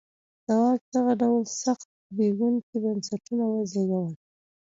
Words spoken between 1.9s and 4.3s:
زبېښونکي بنسټونه وزېږول.